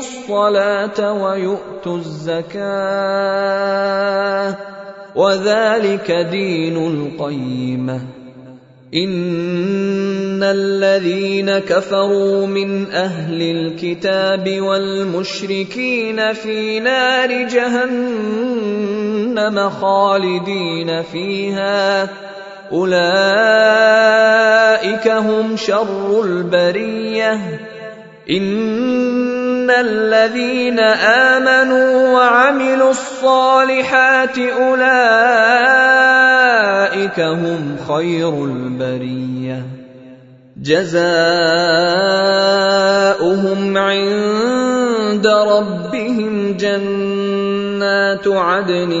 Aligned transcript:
الصلاة 0.00 1.12
ويؤتوا 1.12 1.96
الزكاة 1.96 2.60
وذلك 5.14 6.10
دين 6.10 6.76
القيمه 6.76 8.00
إن 8.94 10.42
الذين 10.42 11.58
كفروا 11.58 12.46
من 12.46 12.90
أهل 12.92 13.42
الكتاب 13.42 14.60
والمشركين 14.60 16.32
في 16.32 16.80
نار 16.80 17.48
جهنم 17.48 18.40
خالدين 19.70 21.02
فيها. 21.02 22.08
أولئك 22.72 22.98
هم 25.08 25.56
شر 25.56 26.22
البرية. 26.24 27.60
ان 29.70 29.86
الذين 29.86 30.80
امنوا 30.80 32.08
وعملوا 32.14 32.90
الصالحات 32.90 34.38
اولئك 34.38 34.80
هم 37.20 37.76
خير 37.88 38.44
البريه 38.44 39.62
جزاؤهم 40.56 40.98
عند 43.78 45.26
ربهم 45.26 46.56
جنات 46.56 48.28
عدن 48.28 48.92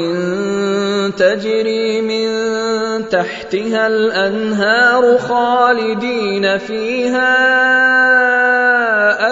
تجري 1.16 2.00
من 2.02 2.28
تحتها 3.08 3.86
الانهار 3.86 5.18
خالدين 5.18 6.58
فيها 6.58 8.29